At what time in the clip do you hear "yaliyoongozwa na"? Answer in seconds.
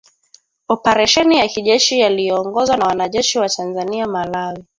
1.99-2.85